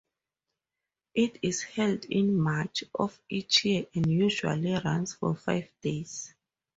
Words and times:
It 1.13 1.37
is 1.43 1.61
held 1.61 2.05
in 2.05 2.35
March 2.35 2.83
of 2.95 3.21
each 3.29 3.65
year 3.65 3.85
and 3.93 4.07
usually 4.09 4.71
runs 4.83 5.13
for 5.13 5.35
five 5.35 5.69
days. 5.79 6.33